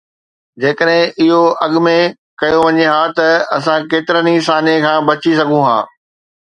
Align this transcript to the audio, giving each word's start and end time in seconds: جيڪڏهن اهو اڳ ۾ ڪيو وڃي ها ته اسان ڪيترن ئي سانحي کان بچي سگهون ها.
جيڪڏهن 0.63 1.13
اهو 1.25 1.41
اڳ 1.65 1.73
۾ 1.89 1.93
ڪيو 2.43 2.59
وڃي 2.65 2.85
ها 2.93 2.97
ته 3.19 3.27
اسان 3.57 3.79
ڪيترن 3.91 4.25
ئي 4.31 4.35
سانحي 4.47 4.75
کان 4.85 4.99
بچي 5.09 5.31
سگهون 5.39 5.65
ها. 5.71 5.79